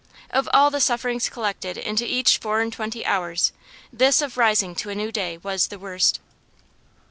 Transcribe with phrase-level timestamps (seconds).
[0.31, 3.51] Of all the sufferings collected into each four and twenty hours
[3.93, 6.19] this of rising to a new day was the worst.